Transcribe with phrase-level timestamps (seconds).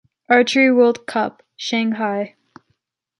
[0.29, 2.35] Archery World Cup, shanghai